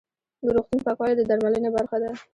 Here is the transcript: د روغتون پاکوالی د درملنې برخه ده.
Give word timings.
د 0.43 0.45
روغتون 0.55 0.79
پاکوالی 0.85 1.15
د 1.17 1.21
درملنې 1.29 1.69
برخه 1.75 1.97
ده. 2.03 2.09